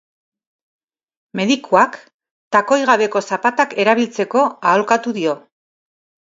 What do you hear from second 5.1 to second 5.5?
dio.